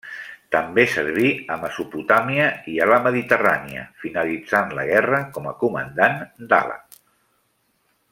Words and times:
També 0.53 0.83
serví 0.93 1.33
a 1.55 1.57
Mesopotàmia 1.63 2.47
i 2.75 2.79
a 2.85 2.87
la 2.91 2.97
Mediterrània, 3.07 3.83
finalitzant 4.05 4.73
la 4.79 4.87
guerra 4.91 5.21
com 5.37 5.51
a 5.51 5.57
Comandant 5.65 6.17
d'Ala. 6.55 6.79